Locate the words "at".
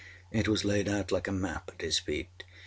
1.75-1.81